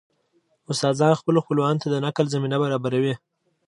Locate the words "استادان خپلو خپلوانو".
0.71-1.81